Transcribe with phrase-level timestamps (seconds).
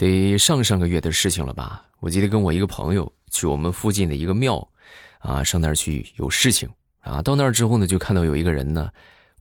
[0.00, 1.84] 得上上个月的事情了吧？
[2.00, 4.66] 我记得跟我一个朋友去我们附近的一个庙，
[5.18, 6.66] 啊，上那儿去有事情
[7.00, 7.20] 啊。
[7.20, 8.90] 到那儿之后呢，就看到有一个人呢，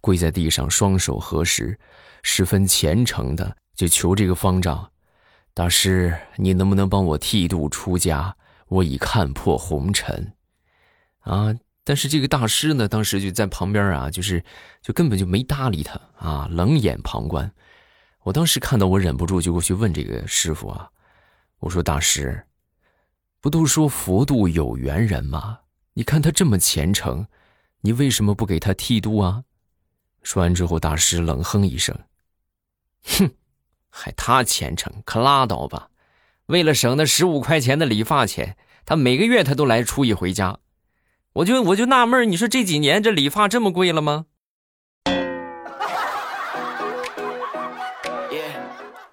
[0.01, 1.79] 跪在地上，双手合十，
[2.23, 4.91] 十分虔诚的就求这个方丈
[5.53, 8.35] 大师，你能不能帮我剃度出家？
[8.67, 10.33] 我已看破红尘，
[11.21, 11.55] 啊！
[11.85, 14.43] 但是这个大师呢，当时就在旁边啊，就是
[14.81, 17.49] 就根本就没搭理他啊，冷眼旁观。
[18.29, 20.87] 我当时看到，我忍不住就过去问这个师傅啊，
[21.57, 22.45] 我说：“大师，
[23.41, 25.61] 不都说佛度有缘人吗？
[25.93, 27.25] 你看他这么虔诚，
[27.81, 29.45] 你为什么不给他剃度啊？”
[30.21, 31.97] 说完之后，大师冷哼一声
[33.03, 33.31] ：“哼，
[33.89, 35.89] 还他虔诚，可拉倒吧！
[36.45, 40.59] 为了省那十五块钱的理发钱，他每个月他都来出一回家。
[41.33, 44.27] 我就我就纳闷，你说这几年这理发这么贵了吗？”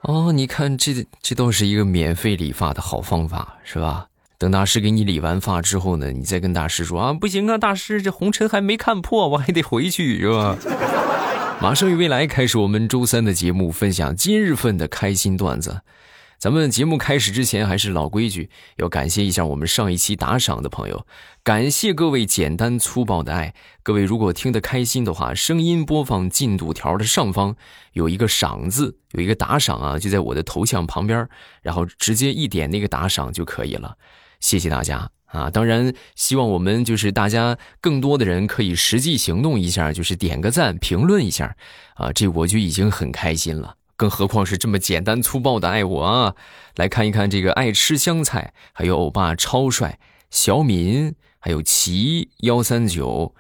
[0.07, 4.07] 哦，你看这这倒是一个免费理发的好方法，是吧？
[4.39, 10.57] 等大师给你理完发之后呢，你再跟大师说啊，不行啊，大师这红尘还没看破，我还得回去，是吧？
[11.61, 15.81] 马上与未来开始我们周三的节目，分享今日份的开心段子。
[16.39, 21.07] 咱们节目开始之前，还是老规矩，要感谢一下我们上一期打赏的朋友，
[21.43, 23.55] 感谢各位简单粗暴的爱。
[23.83, 27.57] 各位如果听得开心的话，声音播放进度条的上方
[27.95, 31.27] 有一个赏字，有一个打赏啊，就在我的头像旁边，
[31.63, 33.97] 然后直接一点那个打赏就可以了。
[34.39, 35.51] 谢谢大家啊！
[35.51, 41.57] 当然，希望我们就是大家更多的人可以实际行动一下，就是点个赞、评论一下
[41.95, 43.77] 啊，这我就已经很开心了。
[43.97, 46.35] 更何况是这么简单粗暴的爱我啊！
[46.77, 49.99] 来看一看这个爱吃香菜，还有欧巴超帅
[50.31, 53.35] 小敏，还有齐幺三九，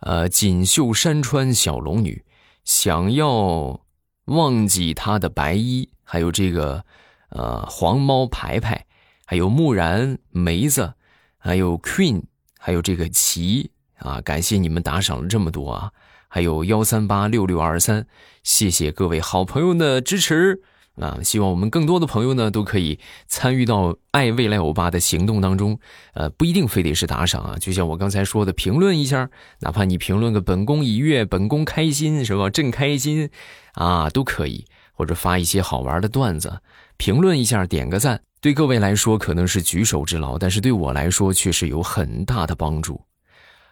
[0.00, 2.24] 呃，锦绣山川小龙女，
[2.64, 3.80] 想要
[4.24, 6.84] 忘记他的白衣，还有这个
[7.28, 8.86] 呃黄猫牌牌，
[9.26, 10.94] 还有木然梅子，
[11.36, 12.22] 还有 Queen，
[12.58, 14.22] 还有这个齐啊！
[14.22, 15.92] 感谢你们打赏了这么多啊！
[16.28, 18.06] 还有幺三八六六二三。
[18.42, 20.60] 谢谢各位好朋友的支持
[21.00, 21.18] 啊！
[21.22, 25.78] 希望我们更多的朋友呢都可以参与到爱未来欧巴的行动当中。
[26.14, 29.28] 呃，不一定非得是打赏啊，就像我刚才说的，评论一下，
[29.60, 32.50] 哪怕你评论个“本宫已阅”“本宫开心”是吧？
[32.50, 33.30] 朕开心
[33.74, 34.64] 啊，都可以。
[34.92, 36.60] 或者发一些好玩的段子，
[36.96, 43.00] 评论一下，点个赞，对各位来说可能是举手之劳，但是对我来说却是有很大的帮助。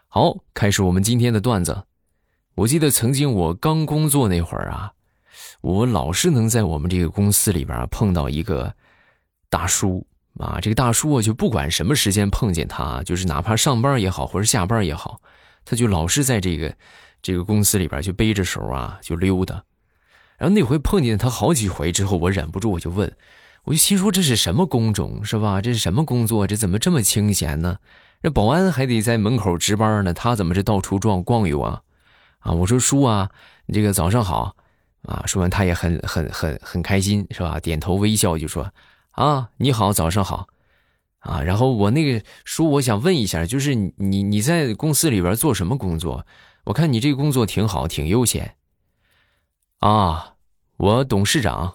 [0.06, 1.82] 好，开始我们今天的段子。
[2.56, 4.90] 我记得曾经我刚工作那会儿啊，
[5.60, 8.74] 我老是能在我们这个公司里边碰到一个
[9.50, 10.06] 大叔
[10.38, 10.58] 啊。
[10.58, 15.20] 这个大叔啊，就不管什么时间碰见他，就是哪怕上班也好，或者下班也好，
[15.66, 16.74] 他就老是在这个
[17.20, 19.62] 这个公司里边就背着手啊就溜达。
[20.38, 23.14] 然后那回碰见他好几回之后，我忍不住我就问，
[23.64, 25.60] 我就心说这是什么工种是吧？
[25.60, 26.46] 这是什么工作？
[26.46, 27.76] 这怎么这么清闲呢？
[28.22, 31.82] 这保安还得在门口值班呢，他怎么这到处转逛悠啊？
[32.46, 33.28] 啊，我说叔啊，
[33.66, 34.54] 你这个早上好，
[35.02, 37.58] 啊，说完他也很很很很开心，是吧？
[37.58, 38.72] 点头微笑就说，
[39.10, 40.46] 啊，你好，早上好，
[41.18, 46.24] 啊，然后我那个叔，我想问一下，就是你你在公司里边做什么工作？
[46.62, 48.54] 我看你这个工作挺好，挺悠闲。
[49.80, 50.34] 啊，
[50.76, 51.74] 我董事长。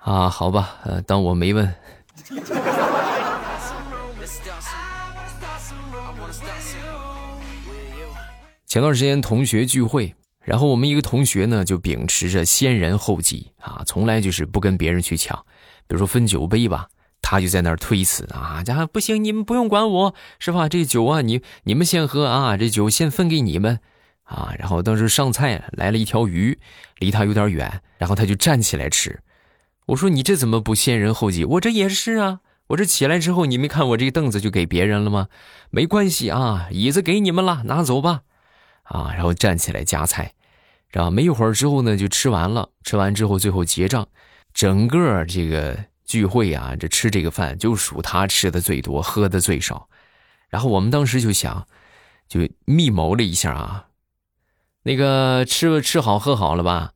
[0.00, 1.74] 啊，好吧，呃，当我没问。
[8.66, 15.36] 前段时间同学聚会，然后我们一个同学呢就秉持着先人后己啊，从来就是不跟别人去抢。
[15.86, 16.88] 比如说分酒杯吧，
[17.22, 20.68] 他就在那儿推辞啊，家不行，你们不用管我，是吧？
[20.68, 23.78] 这酒啊，你你们先喝啊，这酒先分给你们
[24.24, 24.52] 啊。
[24.58, 26.58] 然后当时上菜来了一条鱼，
[26.98, 29.20] 离他有点远，然后他就站起来吃。
[29.86, 31.44] 我说你这怎么不先人后己？
[31.44, 35.28] 我这也是啊，我这起来之后，你没看我这个凳子就给别人了吗？
[35.70, 38.22] 没关系啊，椅子给你们了，拿走吧。
[38.82, 40.32] 啊，然后站起来夹菜，
[40.90, 42.68] 然后没一会儿之后呢，就吃完了。
[42.82, 44.06] 吃完之后，最后结账，
[44.54, 49.88] 整个这个聚会啊，这吃这个饭就属他吃的最多，喝的最少。
[50.48, 51.66] 然后我们当时就想，
[52.28, 53.86] 就密谋了一下啊，
[54.82, 56.92] 那个吃吃好喝好了吧？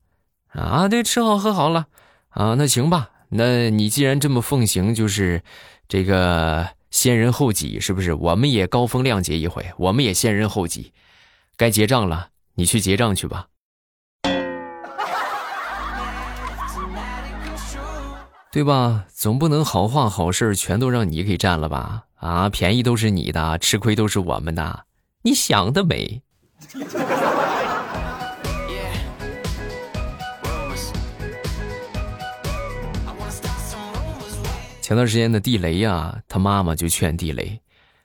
[0.49, 1.87] 啊，对，吃好喝好了
[2.29, 3.11] 啊，那行吧。
[3.31, 5.43] 那你既然这么奉行，就是
[5.89, 8.13] 这个先人后己，是不是？
[8.13, 10.93] 我们也高风亮节一回，我们也先人后己。
[11.57, 13.47] 该结账了，你去结账去吧。
[18.51, 19.05] 对吧？
[19.15, 22.07] 总不能好话好事全都让你给占了吧？
[22.17, 24.87] 啊，便宜都是你的，吃亏都是我们的。
[25.23, 26.23] 你想得美！
[34.91, 37.61] 前段时间的地雷呀，他妈妈就劝地雷：“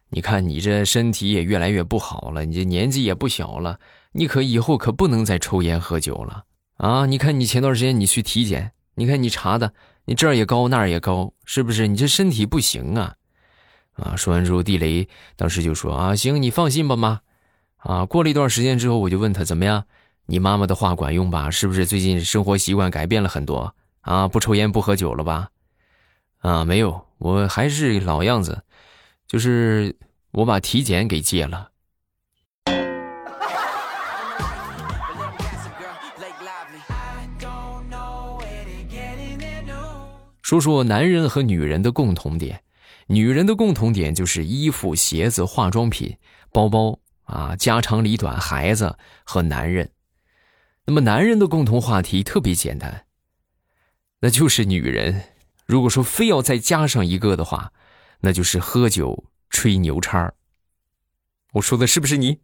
[0.09, 3.79] 你看你这身体也越来越不好了，你这年纪也不小了，
[4.11, 6.43] 你可以后可不能再抽烟喝酒了
[6.77, 7.07] 啊！
[7.07, 9.73] 你看你前段时间你去体检，你看你查的，
[10.05, 11.87] 你这儿也高那儿也高，是不是？
[11.87, 13.15] 你这身体不行啊！”
[13.97, 17.19] 啊，说完之后，地雷当时就说：“啊，行，你放心吧，妈。”
[17.81, 19.83] 啊，过了一段时间之后，我就问他怎么样，
[20.27, 21.49] 你妈妈的话管用吧？
[21.49, 24.27] 是不是最近生活习惯改变了很多啊？
[24.27, 25.49] 不抽烟不喝酒了吧？
[26.45, 28.61] 啊，没有，我还是老样子，
[29.25, 29.97] 就是
[30.29, 31.71] 我把体检给戒了。
[40.43, 42.61] 说说男人和女人的共同点，
[43.07, 46.15] 女人的共同点就是衣服、鞋子、化妆品、
[46.51, 49.89] 包包啊，家长里短，孩子和男人。
[50.85, 53.07] 那么男人的共同话题特别简单，
[54.19, 55.23] 那就是女人。
[55.65, 57.71] 如果说非要再加上一个的话，
[58.19, 60.31] 那就是喝酒吹牛叉
[61.53, 62.39] 我说的是不是你？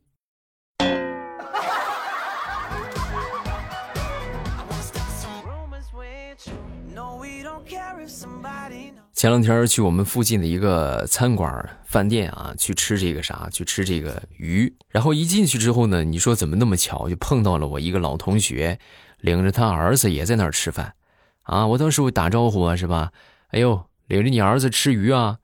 [9.14, 14.74] 前两天去我们附近的一个餐馆饭店啊，去吃这个啥，去吃这个鱼。
[14.90, 18.80] 然后一进去之后呢，你说怎么那么巧，就碰到了我一个老同学，
[19.20, 20.96] 领着他儿子也在那儿吃饭。
[21.44, 21.68] 啊！
[21.68, 23.12] 我当时我打招呼啊，是吧？
[23.50, 25.40] 哎呦，领着你儿子吃鱼啊！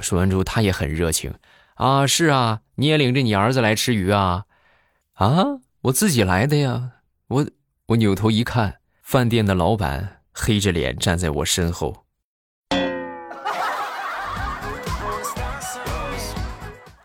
[0.00, 1.34] 说完之后，他也很热情
[1.74, 2.06] 啊。
[2.06, 4.44] 是啊，你也领着你儿子来吃鱼啊？
[5.14, 5.44] 啊，
[5.82, 6.90] 我自己来的呀。
[7.28, 7.46] 我
[7.86, 12.04] 我扭头一看，饭店的老板黑着脸站在我身后。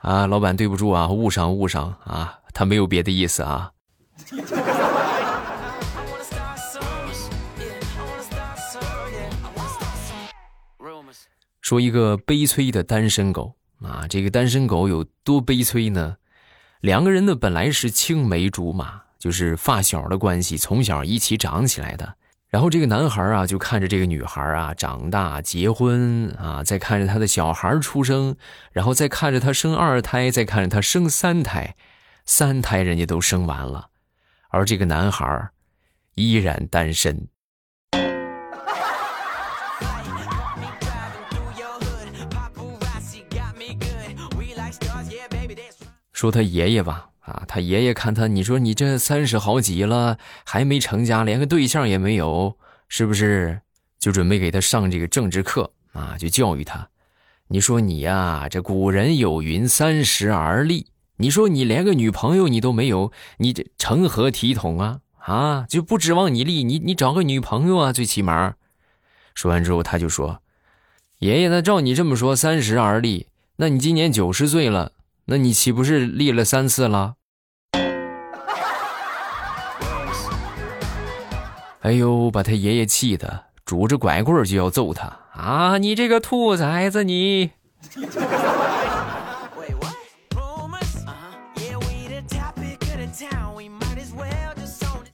[0.02, 3.72] 啊，老板，对不住啊，误伤误伤啊，他没有别的意思啊。
[11.68, 16.16] 说一个悲催的单身狗啊，这个单身狗有多悲催呢？
[16.80, 22.16] 两个人呢本来是青梅竹马，就是发小的关系，从小一起长起来的。
[22.48, 28.38] 然后这个男孩啊，就看着这个女孩啊长大结婚啊，再看着他的小孩出生，
[28.72, 31.76] 然后再看着他生二胎，再看着他生三胎，
[32.24, 33.90] 三胎人家都生完了，
[34.52, 35.50] 而这个男孩
[36.16, 37.28] 依然单身。
[46.18, 53.62] 说他爷爷吧，啊，他爷爷看他，你说你这三十好几了，还没成家，连个对象也没有，是不是？
[54.00, 56.90] 就准备给他上这个政治课啊，就教育他。
[57.50, 60.88] 你说你呀，这古人有云，三十而立。
[61.18, 65.02] 你说你连个女朋友你都没有，你这成何体统啊？
[65.20, 68.56] 啊，就不指望你立，你你找个女朋友啊，最起码。
[69.36, 70.42] 说完之后，他就说
[71.20, 73.28] ：“爷爷，那照你这么说，三十而立，
[73.58, 74.94] 那你今年九十岁了。”
[75.30, 77.16] 那你岂不是立了三次了？
[81.82, 85.78] 哎呦，把他爷爷气的，拄着拐棍就要揍他啊！
[85.80, 87.52] 你这个兔崽子，你！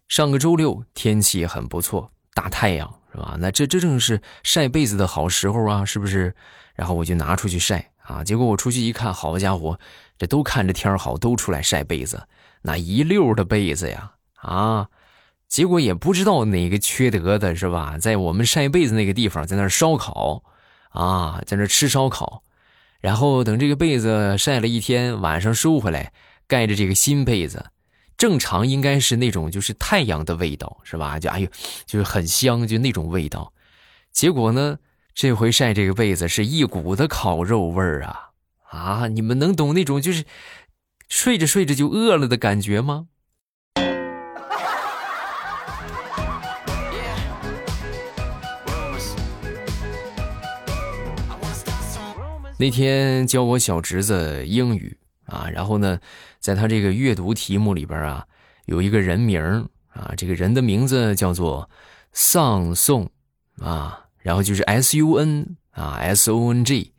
[0.07, 3.35] 上个周六天气很不错，大太阳是吧？
[3.39, 6.35] 那这这正是晒被子的好时候啊，是不是？
[6.75, 7.92] 然后我就拿出去晒。
[8.03, 8.23] 啊！
[8.23, 9.79] 结果我出去一看，好家伙，
[10.17, 12.27] 这都看着天好，都出来晒被子，
[12.61, 14.13] 那一溜的被子呀！
[14.35, 14.87] 啊！
[15.47, 20.43] 结果也不知道哪个缺德的是吧，在我们晒被子那个地方，在那烧烤，
[20.89, 22.43] 啊，在那吃烧烤，
[22.99, 26.11] 然后等这个被子晒了一天，晚上收回来，
[26.47, 27.67] 盖着这个新被子，
[28.17, 31.19] 正常应该是那种就是太阳的味道，是吧？
[31.19, 31.47] 就哎呦，
[31.85, 33.53] 就是很香，就那种味道。
[34.11, 34.77] 结果呢？
[35.15, 38.31] 这回晒这个被子是一股的烤肉味儿啊
[38.69, 39.07] 啊！
[39.07, 40.25] 你们能懂那种就是
[41.07, 43.07] 睡着睡着就饿了的感觉吗？
[52.57, 55.99] 那天教我小侄子英语啊，然后呢，
[56.39, 58.25] 在他这个阅读题目里边啊，
[58.65, 61.69] 有一个人名啊，这个人的名字叫做
[62.13, 63.11] 丧宋
[63.59, 64.02] 啊。
[64.23, 66.93] 然后就是 S U N 啊，S O N G，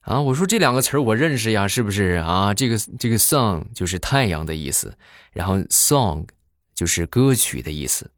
[0.00, 2.52] 啊，我说这两个词儿我认识呀，是不是啊？
[2.52, 4.94] 这个这个 sun 就是太阳的意思，
[5.32, 6.26] 然后 song
[6.74, 8.10] 就是歌曲的意思。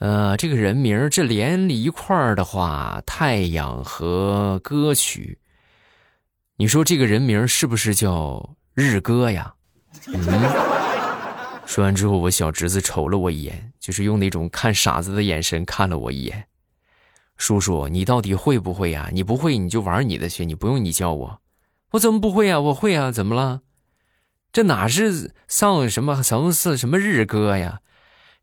[0.00, 5.38] 呃，这个人名这连一块儿的话，太阳和歌曲，
[6.56, 9.54] 你说这个人名是不是叫日歌呀？
[10.08, 10.16] 嗯。
[11.66, 16.44] 说完之后，我小侄子瞅了我一眼，就是用那种看傻子的眼神看了我一眼。
[17.40, 19.08] 叔叔，你到底会不会呀？
[19.14, 21.40] 你不会你就玩你的去，你不用你教我。
[21.92, 22.60] 我怎么不会呀？
[22.60, 23.62] 我会啊，怎么了？
[24.52, 27.80] 这哪是上什么什么是什么日歌呀？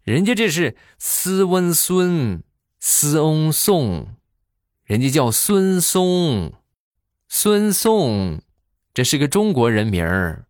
[0.01, 2.44] 人家这是斯温孙
[2.80, 4.16] 斯翁宋，
[4.84, 6.54] 人家叫孙松，
[7.30, 8.42] 孙颂，
[8.96, 10.48] 这是个中国人名儿。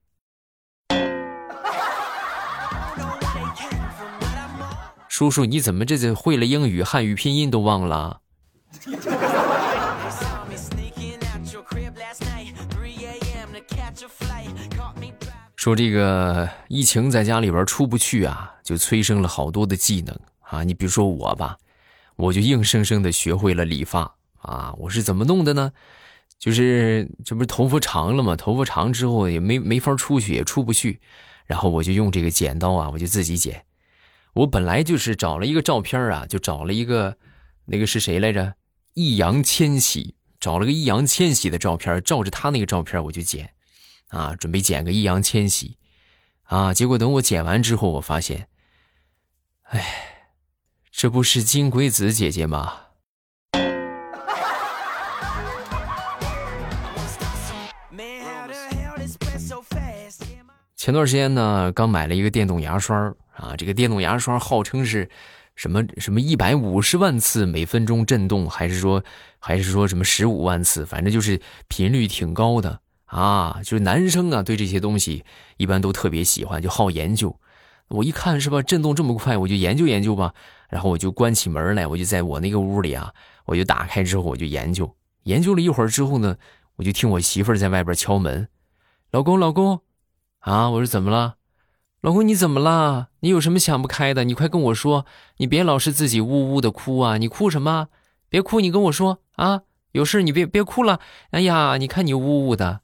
[5.10, 8.22] 叔叔，你怎么这这会了英语，汉语拼音都忘了？
[15.55, 20.63] 说这个疫情在家里边出不去啊，就催生了好多的技能啊。
[20.63, 21.57] 你比如说我吧，
[22.15, 24.74] 我就硬生生的学会了理发啊。
[24.77, 25.71] 我是怎么弄的呢？
[26.39, 28.36] 就是这不是头发长了吗？
[28.36, 31.01] 头发长之后也没没法出去，也出不去，
[31.45, 33.65] 然后我就用这个剪刀啊，我就自己剪。
[34.33, 37.17] 我本来就是找了一个照片啊，就找了一个
[37.67, 38.55] 那个是谁来着？
[38.93, 43.53] 易烊千玺，找了个易烊千玺的照片，照着他那个照片我就剪。
[44.07, 45.77] 啊，准备剪个易烊千玺，
[46.43, 48.47] 啊，结果等我剪完之后，我发现，
[49.63, 50.29] 哎，
[50.89, 52.83] 这不是金龟子姐姐吗？
[60.77, 65.09] 前段时间呢，刚买了一个电动牙刷啊，这个电动牙刷号称是
[65.57, 69.03] 什么什么一百五十万次每分钟震动，还是说
[69.39, 72.79] 还是说什么十五万次，反正就是频率挺高的。
[73.07, 75.25] 啊，就是男生啊，对这些东西
[75.57, 77.37] 一般都特别喜欢，就好研究。
[77.87, 80.33] 我一看是吧，震动这么快，我就研究研究吧。
[80.69, 83.13] 然后我就关起门来，我就在我那个屋里啊，
[83.45, 84.93] 我就打开之后我就研究。
[85.23, 86.37] 研究了一会儿之后呢，
[86.75, 88.49] 我就听我媳妇儿在外边敲门
[89.11, 89.81] ：“老公，老公，
[90.39, 91.37] 啊！”我说：“怎么了？
[92.01, 93.07] 老公你怎么了？
[93.27, 94.24] 你有什么想不开的？
[94.24, 95.05] 你快跟我说，
[95.36, 97.17] 你别老是自己呜呜的哭啊！
[97.17, 97.89] 你哭什么？
[98.29, 99.63] 别哭，你跟我说啊！
[99.91, 101.01] 有事你别别哭了。
[101.31, 102.79] 哎呀，你看你呜呜的。”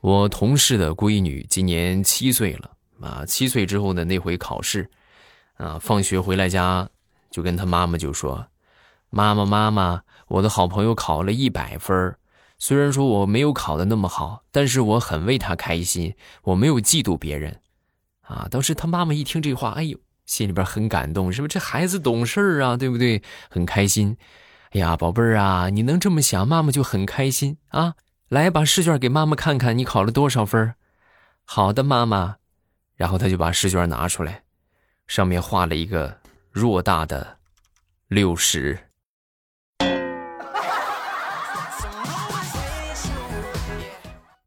[0.00, 2.70] 我同事的闺女今年七岁了
[3.02, 4.88] 啊，七岁之后呢，那回考试，
[5.58, 6.88] 啊，放学回来家
[7.30, 8.46] 就跟他妈妈就说
[9.10, 12.16] ：“妈妈妈妈，我的好朋友考了一百分
[12.58, 17.60] 虽然说我没有考的那么好，但是我很为他开心，我没有嫉妒别人。”
[18.22, 21.48] 啊，当时他妈妈一听这话，哎呦，心里边很感动，是不是？
[21.48, 23.22] 这孩子懂事啊，对不对？
[23.48, 24.16] 很开心。
[24.70, 27.94] 哎呀，宝贝儿啊，你能这么想，妈妈就很开心啊。
[28.28, 30.74] 来，把试卷给妈妈看看，你考了多少分？
[31.44, 32.36] 好的，妈妈。
[32.94, 34.42] 然后他就把试卷拿出来，
[35.08, 36.20] 上面画了一个
[36.52, 37.38] 偌大的
[38.06, 38.89] 六十。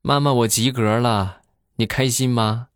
[0.05, 1.37] 妈妈，我及格了，
[1.77, 2.67] 你开心吗？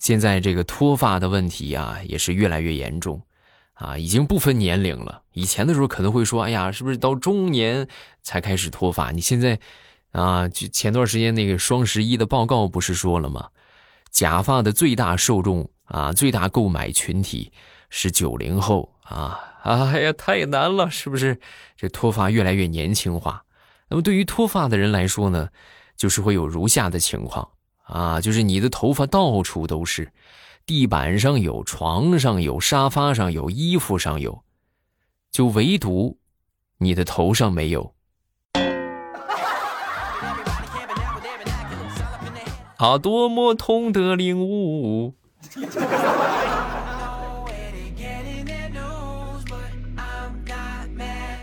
[0.00, 3.22] 现在这个脱发的问题啊，也是越来越严重。
[3.74, 5.22] 啊，已经不分年龄了。
[5.32, 7.86] 以前的时候可能会说：“哎呀，是不是到中年
[8.24, 9.60] 才开始脱发？”你现在，
[10.10, 13.48] 啊，就前段时间那个双十一的报告不是说了吗？
[14.10, 17.52] 假发的最大受众啊，最大购买群体
[17.90, 19.38] 是九零后啊！
[19.62, 21.38] 哎呀，太难了，是不是？
[21.76, 23.44] 这脱发越来越年轻化。
[23.88, 25.48] 那么对于脱发的人来说呢，
[25.96, 27.48] 就是会有如下的情况
[27.84, 30.12] 啊，就是你的头发到处都是。
[30.64, 34.42] 地板上有，床上有，沙发上有，衣服上有，
[35.30, 36.18] 就唯独
[36.78, 37.94] 你的头上没有。
[42.78, 45.14] 啊，多么痛的领悟！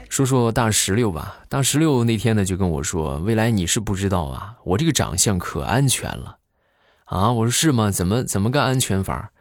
[0.09, 6.37] 说说大石榴吧，大石榴那天呢就跟我说：“未来你是不知道啊，我这个长相可安全了。”
[7.05, 7.89] 啊，我说是吗？
[7.89, 9.31] 怎么怎么个安全法？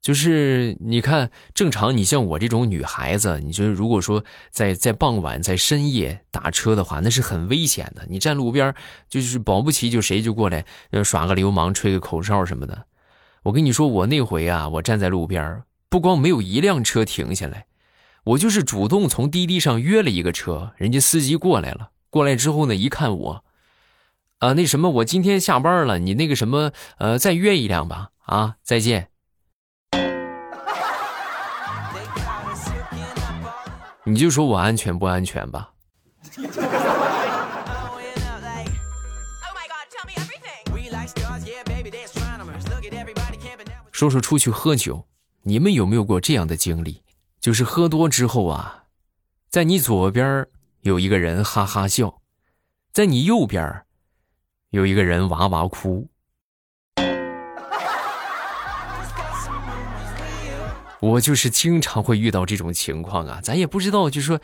[0.00, 8.04] 就是你看，正常你像我这种女孩子，你说如果说在在傍晚在深夜打车的话，那是很危险的。
[8.08, 8.74] 你站路边，
[9.08, 10.64] 就是保不齐就谁就过来
[11.04, 12.86] 耍个流氓，吹个口哨什么的。
[13.44, 17.66] 我跟你说，我那回啊，我站在路边，不光没有一辆车停下来，
[18.24, 23.44] 我就是主动从滴滴上约了一个车，人家司机过来了，过来之后呢，一看我。
[24.38, 28.10] 啊，那什么，我今天下班了，你那个什么，呃，再约一辆吧。
[28.26, 29.08] 啊，再见。
[34.04, 35.70] 你就说我安全不安全吧。
[43.90, 45.06] 说说出去喝酒，
[45.42, 47.01] 你们有没有过这样的经历？
[47.42, 48.84] 就是喝多之后啊，
[49.50, 50.46] 在你左边
[50.82, 52.20] 有一个人哈哈笑，
[52.92, 53.82] 在你右边
[54.70, 56.08] 有一个人哇哇哭。
[61.00, 64.40] 我就是经常会遇到这种情况啊，咱也不知道，就说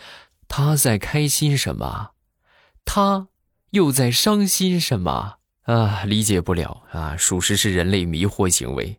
[0.48, 2.10] 他在开心什么，
[2.84, 3.28] 他
[3.70, 6.02] 又在伤心什么啊？
[6.02, 8.98] 理解不了啊，属实是人类迷惑行为。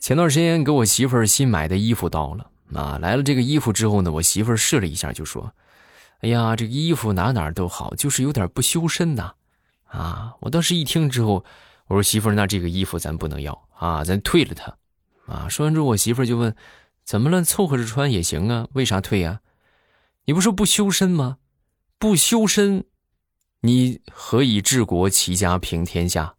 [0.00, 5.52] 前段时间给我媳妇儿新买的衣服到了啊，来了这个衣服之后呢，我媳妇儿试了一下就说。
[6.20, 9.32] 哎呀，这个衣服哪哪都好，就是有点不修身呐，
[9.86, 10.34] 啊！
[10.40, 11.44] 我当时一听之后，
[11.86, 14.76] 我说媳妇儿，那这个衣服咱不能要啊，咱退了它，
[15.32, 15.48] 啊！
[15.48, 16.54] 说完之后，我媳妇儿就问，
[17.04, 17.42] 怎么了？
[17.42, 19.40] 凑合着穿也行啊，为啥退呀？
[20.26, 21.38] 你不说不修身吗？
[21.98, 22.84] 不修身，
[23.60, 26.34] 你何以治国齐家平天下？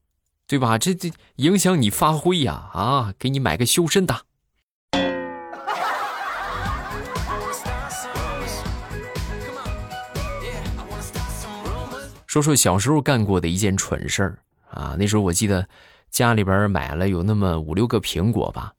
[0.52, 0.78] 对吧？
[0.78, 2.70] 这这影响你发挥呀！
[2.74, 4.26] 啊，给你买个修身的。
[12.28, 14.40] 说说小时候干过的一件蠢事儿
[14.70, 14.98] 啊！
[15.00, 15.66] 那时候我记得
[16.10, 18.74] 家里边买了有那么五六个苹果吧，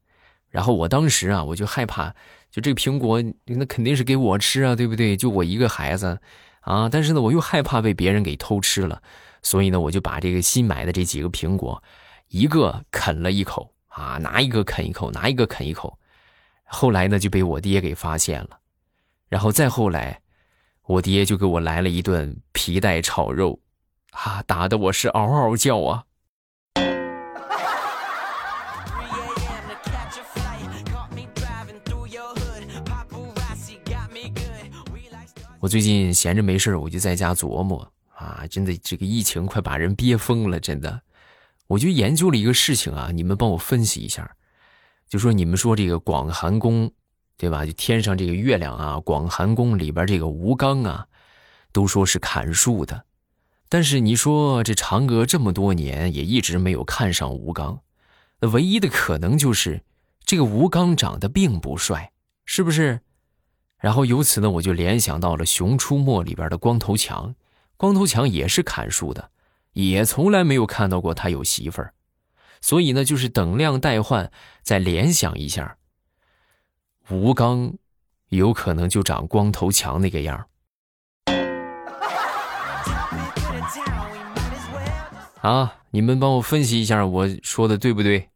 [0.50, 2.14] 然后我当时啊，我就害怕，
[2.50, 5.16] 就这苹果那肯定是给我吃啊，对不对？
[5.16, 6.18] 就我一个孩子
[6.60, 9.00] 啊，但是呢，我又害怕被别人给偷吃了，
[9.42, 11.82] 所以呢，我就把这个新买的这几个苹果，
[12.28, 15.98] 一个啃了一口啊，拿一个啃一口，拿一个啃一口，
[16.64, 18.58] 后来呢就被我爹给发现了，
[19.28, 20.18] 然后再后来。
[20.84, 23.60] 我爹就给我来了一顿皮带炒肉，
[24.10, 26.04] 啊，打得我是嗷嗷叫啊！
[35.60, 37.90] 我最近闲着没事我就在家琢磨
[38.42, 41.02] 啊，真的这个疫情快把人憋疯了，真的，
[41.68, 44.34] 我就研究了一个事情啊，你们帮我分析一下，
[45.08, 46.92] 就说你们说这个广寒宫。
[47.38, 47.66] 对吧？
[47.66, 51.08] 就天上这个月亮啊，广寒宫里边这个吴刚啊，
[51.72, 53.04] 都说是砍树的。
[53.68, 57.80] 但是你说这嫦娥这么多年也一直没有看上吴刚，
[58.38, 59.82] 那唯一的可能就是
[60.24, 62.12] 这个吴刚长得并不帅，
[62.44, 63.00] 是不是？
[63.78, 67.34] 然后由此呢，我就联想到了《熊出没》里边的光头强，
[67.82, 69.30] 光头强也是砍树的，
[69.72, 71.92] 也从来没有看到过他有媳妇儿。
[72.60, 74.30] 所以呢，就是等量代换，
[74.62, 75.78] 再联想一下。
[77.10, 77.74] 吴刚，
[78.28, 80.46] 有可能就长光头强那个样
[85.40, 85.74] 啊！
[85.90, 88.28] 你们帮我分析一下，我说的对不对？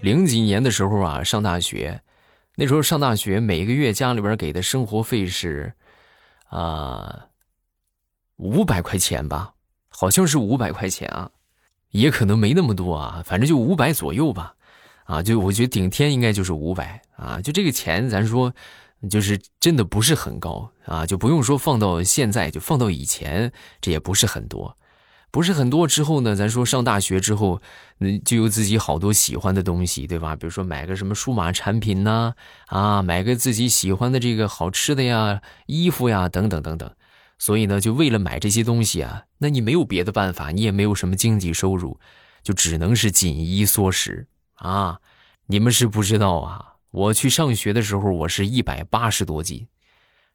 [0.00, 2.00] 零几年的时候啊，上大学，
[2.56, 5.72] 那时候上大学，每个月家里边给的生活费是，
[6.48, 7.26] 啊，
[8.36, 9.54] 五百块钱吧，
[9.88, 11.30] 好像是五百块钱啊。
[11.90, 14.56] 也可能没那么多啊，反正就五百左右吧，
[15.04, 18.52] 啊，就我觉得顶天应该就是五百啊，就这个钱，咱说，
[19.08, 24.76] 就是真的不是很高啊，就不用说放到现在，就放到以前，这也不是很多，
[25.34, 25.84] 不是很多。
[25.88, 27.60] 之后呢，咱说上大学之后，
[27.98, 30.36] 嗯，就有自己好多喜欢的东西，对吧？
[30.36, 32.34] 比如说买个什么数码产品呐，
[32.66, 36.88] 啊，买个自己喜欢的这个好吃的呀，衣服呀，等等等等。
[37.36, 41.98] 所以呢，就为了买这些东西啊，那你没有别的办法，你也没有什么经济收入，
[42.44, 45.00] 就只能是紧衣缩食啊。
[45.46, 49.66] 你们是不知道啊，我去上学的时候，我是一百八十多斤，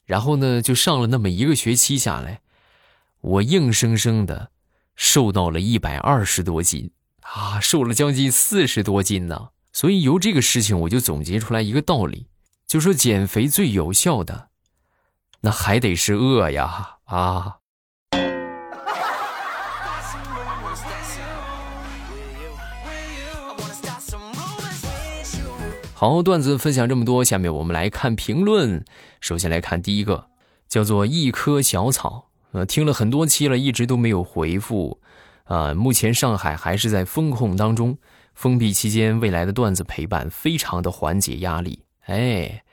[0.04, 2.42] 然后呢，就上了那么一个学期下来，
[3.22, 4.52] 我硬生生的
[5.00, 9.52] 瘦到了一百二十多斤啊，瘦了将近四十多斤呢。
[9.72, 12.28] 所以由这个事情，我就总结出来一个道理，
[12.68, 14.50] 就说减肥最有效的。
[15.40, 17.56] 那还得是饿呀啊！
[25.94, 28.84] 好，段子分享这么多，下面我们来看评论。
[29.22, 30.28] 首先来看第一个，
[30.68, 32.29] 叫做一棵小草。
[32.52, 35.00] 呃，听了很多期了，一直都没有回复。
[35.44, 37.98] 啊，目前上海还是在封控当中，
[38.34, 41.84] 封闭期间，未来的段子陪伴，非常的缓解压力。
[42.06, 42.64] 哎。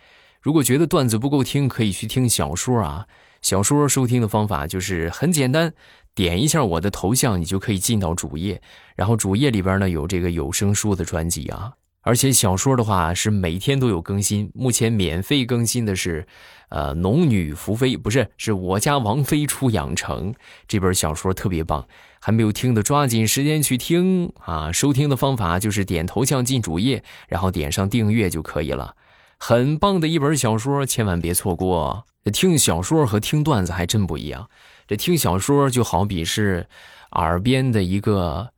[0.43, 3.09] 如果觉得段子不够听，可以去听小说啊。
[3.43, 5.75] 小说收听的方法就是很简单，
[6.15, 8.63] 点一下我的头像，你就可以进到主页。
[8.95, 11.73] 然后主页里边呢有这个有声书的专辑啊。
[12.07, 14.49] 而且小说的话是每天都有更新。
[14.55, 16.25] 目前免费更新的是，
[16.69, 20.33] 呃，《农女福妃》不是，是我家王妃出养成
[20.69, 21.85] 这本小说特别棒。
[22.21, 24.71] 还没有听的，抓紧时间去听啊！
[24.71, 28.95] 收听的方法就是点头像进主页，然后点上订阅就可以了。
[29.37, 32.07] 很棒的一本小说，千万别错过。
[32.33, 34.49] 听小说和听段子还真不一样。
[34.87, 36.69] 这听小说就好比是
[37.11, 38.51] 耳边的一个，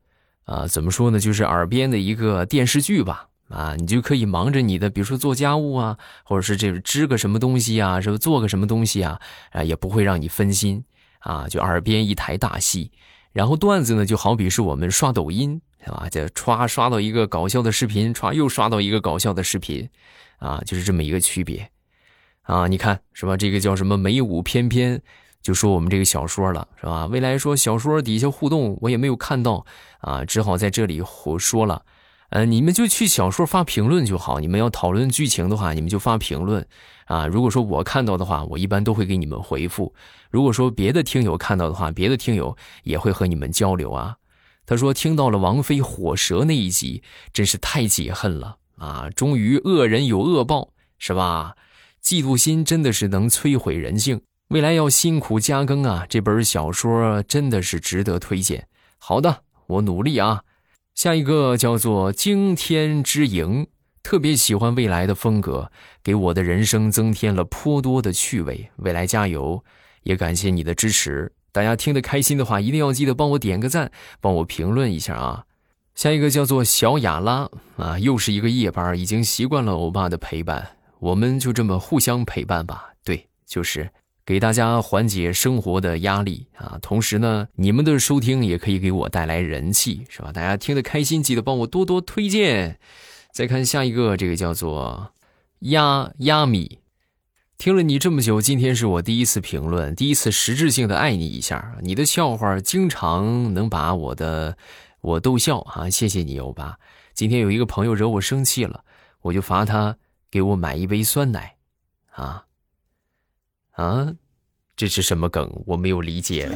[0.44, 1.18] 呃，怎么说呢？
[1.18, 3.28] 就是耳边的一个电视剧吧。
[3.48, 9.20] 啊，你就可以忙着你的，比如说做家务啊，或者是这织个什么东西啊，是不做个什么东西啊？
[9.52, 10.84] 啊，也不会让你分心
[11.20, 11.48] 啊。
[11.48, 12.90] 就耳边一台大戏。
[13.32, 16.08] 然后段子呢，就好比是我们刷抖音，是吧？
[16.10, 19.88] 就刷刷到一个搞笑的视频，刷又刷到一个搞笑的视频，
[20.38, 21.70] 啊，就是这么一个区别。
[22.42, 23.36] 啊，你看是吧？
[23.36, 25.00] 这个叫什么美舞翩翩，
[25.40, 27.06] 就说我们这个小说了，是吧？
[27.06, 29.64] 未来说小说底下互动我也没有看到，
[30.00, 31.82] 啊，只好在这里胡说了。
[32.30, 34.38] 呃，你们就去小说发评论就好。
[34.38, 36.66] 你们要讨论剧情的话，你们就发评论，
[37.06, 39.94] 啊，如果说我看到的话，我一般都会给你们回复。
[40.30, 44.16] 如果说别的听友看到的话，别的听友也会和你们交流啊。
[44.66, 49.08] 他说听到了王菲火蛇那一集，真是太解恨了啊！
[49.16, 51.54] 终于恶人有恶报，是吧？
[52.02, 56.04] 嫉妒心真的是能摧毁人性，未来要辛苦加更啊！
[56.06, 58.68] 这本小说真的是值得推荐。
[58.98, 60.42] 好的，我努力啊。
[60.98, 63.68] 下一个叫做惊天之影，
[64.02, 65.70] 特别喜欢未来的风格，
[66.02, 68.68] 给我的人生增添了颇多的趣味。
[68.78, 69.62] 未来加油，
[70.02, 71.30] 也感谢你的支持。
[71.52, 75.44] 大家听得开心的话，一定要记得帮我点个赞，帮我评论一下啊。
[75.94, 80.68] 下一个叫做小雅拉啊，又是一个夜班，已经习惯了欧巴的陪伴。
[80.98, 83.88] 我们就这么互相陪伴吧，对，就是
[84.28, 86.78] 给大家缓解生活的压力啊。
[86.82, 90.30] 同时呢，你们的收听也可以给我带来人气，是吧？
[90.30, 92.78] 大家听得开心，记得帮我多多推荐。
[93.32, 95.14] 再看下一个，这个叫做
[95.60, 96.80] 压压米，
[97.56, 101.78] 听了你这么久，今天是我第一次评论，第一次实质性的爱你一下。
[101.80, 104.58] 你的笑话经常能把我的
[105.00, 106.76] 我逗笑啊，谢谢你欧巴。
[107.14, 108.84] 今天有一个朋友惹我生气了，
[109.22, 109.96] 我就罚他。
[110.30, 111.54] 给我买一杯酸奶，
[112.10, 112.44] 啊
[113.78, 114.12] 啊，
[114.76, 115.48] 这是什么梗？
[115.66, 116.50] 我没有理解。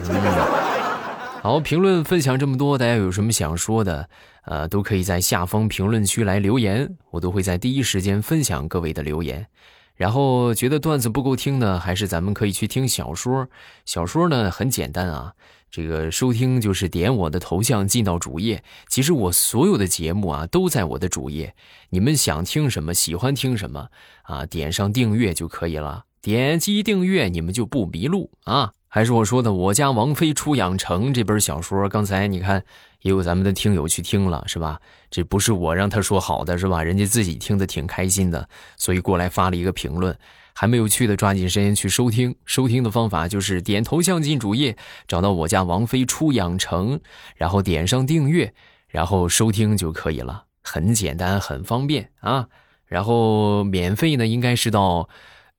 [1.40, 4.08] 好，评论分享这么多，大家有什么想说的，
[4.44, 9.46] 呃，都可以在下方评论区来留言，我都会在第一时间分享各位的留言。
[9.94, 13.46] 然后觉得段子不够听呢，还是咱们可以去听小说。
[13.84, 15.34] 小说呢很简单啊。
[15.70, 21.54] 这个收听就是点我的头像进到主页，其实我所有的节目啊都在我的主页，
[21.90, 23.88] 你们想听什么，喜欢听什么
[24.24, 26.04] 啊，点上订阅就可以了。
[26.22, 28.70] 点击订阅，你们就不迷路啊。
[28.86, 32.62] 还是我说的，我家王妃出养成这本小说，刚才你看
[33.00, 34.80] 也有咱们的听友去听了，是吧？
[35.10, 36.80] 这不是我让他说好的，是吧？
[36.84, 40.16] 人家自己听的挺开心的，所以过来发了一个评论。
[40.54, 42.36] 还没有去的，抓紧时间去收听。
[42.44, 44.76] 收听的方法就是点头像进主页，
[45.08, 47.00] 找到我家王妃出养成，
[47.34, 48.54] 然后点上订阅，
[48.86, 50.44] 然后收听就可以了。
[50.62, 52.46] 很简单，很方便啊。
[52.86, 55.08] 然后免费呢，应该是到，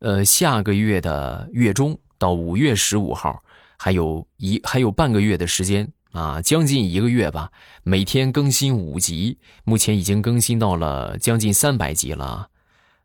[0.03, 3.41] 呃，下个月的月中，到五月十五号，
[3.77, 7.49] 还有一还有半个月的时间啊，将近一个月吧。
[7.83, 12.49] 每天更新五集，目前已经更新到了将近三百集了，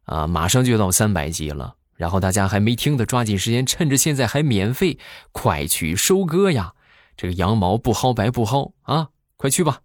[0.07, 1.77] 啊，马上就到三百集了。
[1.95, 4.99] 然后大家还没听的，抓紧时间，趁着现在还免费，
[5.31, 6.75] 快去收割呀！
[7.17, 9.83] 这个羊毛不薅白不薅啊，快去吧！